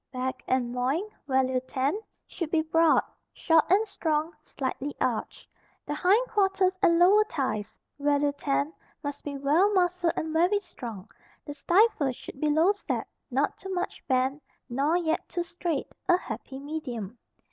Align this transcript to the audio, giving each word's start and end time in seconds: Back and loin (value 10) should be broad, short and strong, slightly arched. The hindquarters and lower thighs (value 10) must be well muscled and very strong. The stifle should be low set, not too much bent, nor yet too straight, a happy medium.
Back 0.11 0.41
and 0.47 0.73
loin 0.73 1.03
(value 1.27 1.59
10) 1.59 1.99
should 2.25 2.49
be 2.49 2.63
broad, 2.63 3.03
short 3.33 3.65
and 3.69 3.87
strong, 3.87 4.33
slightly 4.39 4.95
arched. 4.99 5.47
The 5.85 5.93
hindquarters 5.93 6.75
and 6.81 6.97
lower 6.97 7.23
thighs 7.25 7.77
(value 7.99 8.31
10) 8.31 8.73
must 9.03 9.23
be 9.23 9.37
well 9.37 9.71
muscled 9.75 10.13
and 10.15 10.33
very 10.33 10.59
strong. 10.59 11.07
The 11.45 11.53
stifle 11.53 12.11
should 12.13 12.41
be 12.41 12.49
low 12.49 12.71
set, 12.71 13.07
not 13.29 13.59
too 13.59 13.71
much 13.75 14.01
bent, 14.07 14.41
nor 14.67 14.97
yet 14.97 15.29
too 15.29 15.43
straight, 15.43 15.85
a 16.09 16.17
happy 16.17 16.57
medium. 16.57 17.19